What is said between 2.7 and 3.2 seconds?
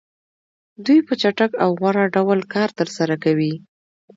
ترسره